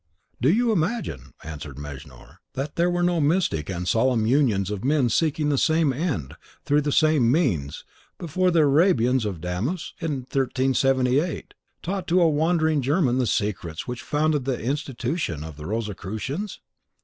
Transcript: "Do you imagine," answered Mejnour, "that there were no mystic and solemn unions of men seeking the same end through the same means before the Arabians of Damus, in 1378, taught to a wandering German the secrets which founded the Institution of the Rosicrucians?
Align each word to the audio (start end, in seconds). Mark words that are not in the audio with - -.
"Do 0.41 0.51
you 0.51 0.71
imagine," 0.71 1.35
answered 1.43 1.77
Mejnour, 1.77 2.39
"that 2.55 2.75
there 2.75 2.89
were 2.89 3.03
no 3.03 3.21
mystic 3.21 3.69
and 3.69 3.87
solemn 3.87 4.25
unions 4.25 4.71
of 4.71 4.83
men 4.83 5.09
seeking 5.09 5.49
the 5.49 5.59
same 5.59 5.93
end 5.93 6.35
through 6.65 6.81
the 6.81 6.91
same 6.91 7.31
means 7.31 7.85
before 8.17 8.49
the 8.49 8.61
Arabians 8.61 9.25
of 9.25 9.41
Damus, 9.41 9.93
in 9.99 10.21
1378, 10.21 11.53
taught 11.83 12.07
to 12.07 12.19
a 12.19 12.27
wandering 12.27 12.81
German 12.81 13.19
the 13.19 13.27
secrets 13.27 13.87
which 13.87 14.01
founded 14.01 14.45
the 14.45 14.59
Institution 14.59 15.43
of 15.43 15.55
the 15.55 15.67
Rosicrucians? 15.67 16.61